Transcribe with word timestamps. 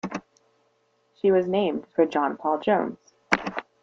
She 1.13 1.29
was 1.31 1.45
named 1.47 1.85
for 1.95 2.07
John 2.07 2.35
Paul 2.35 2.57
Jones. 2.57 3.13